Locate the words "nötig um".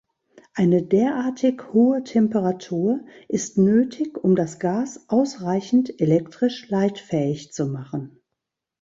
3.59-4.35